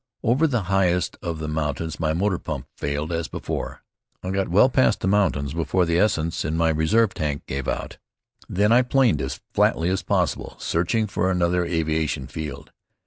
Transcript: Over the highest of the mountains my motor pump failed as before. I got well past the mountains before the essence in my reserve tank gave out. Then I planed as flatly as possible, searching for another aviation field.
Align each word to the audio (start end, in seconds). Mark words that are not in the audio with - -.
Over 0.23 0.47
the 0.47 0.63
highest 0.63 1.15
of 1.21 1.37
the 1.37 1.47
mountains 1.47 1.99
my 1.99 2.11
motor 2.11 2.39
pump 2.39 2.65
failed 2.75 3.11
as 3.11 3.27
before. 3.27 3.83
I 4.23 4.31
got 4.31 4.47
well 4.49 4.67
past 4.67 5.01
the 5.01 5.07
mountains 5.07 5.53
before 5.53 5.85
the 5.85 5.99
essence 5.99 6.43
in 6.43 6.57
my 6.57 6.69
reserve 6.69 7.13
tank 7.13 7.45
gave 7.45 7.67
out. 7.67 7.99
Then 8.49 8.71
I 8.71 8.81
planed 8.81 9.21
as 9.21 9.41
flatly 9.53 9.89
as 9.89 10.01
possible, 10.01 10.55
searching 10.57 11.05
for 11.05 11.29
another 11.29 11.65
aviation 11.65 12.25
field. 12.25 12.71